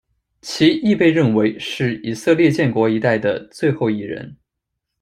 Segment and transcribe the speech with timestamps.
[0.41, 4.35] 其亦被认为是以色列建国一代的最后一人。